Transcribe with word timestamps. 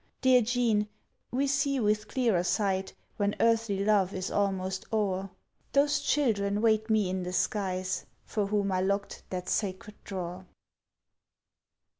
Dear 0.21 0.41
Jean, 0.41 0.87
we 1.29 1.45
see 1.45 1.79
with 1.79 2.07
clearer 2.07 2.43
sight 2.43 2.95
When 3.17 3.35
earthly 3.39 3.85
love 3.85 4.15
is 4.15 4.31
almost 4.31 4.87
o'er; 4.91 5.29
Those 5.73 5.99
children 5.99 6.59
wait 6.59 6.89
me 6.89 7.07
in 7.07 7.21
the 7.21 7.31
skies, 7.33 8.07
For 8.25 8.47
whom 8.47 8.71
I 8.71 8.81
locked 8.81 9.21
that 9.29 9.47
sacred 9.47 9.93
drawer." 10.03 10.47